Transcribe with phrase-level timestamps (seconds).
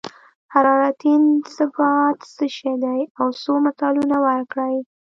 [0.53, 4.75] حرارتي انبساط څه شی دی او څو مثالونه ورکړئ.